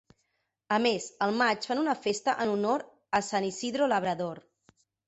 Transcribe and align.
A 0.77 0.79
més, 0.85 1.05
al 1.27 1.35
maig 1.43 1.69
fan 1.73 1.83
una 1.83 1.97
festa 2.07 2.35
en 2.47 2.55
honor 2.57 2.87
a 3.21 3.25
San 3.31 3.51
Isidro 3.53 3.95
Labrador. 3.97 4.47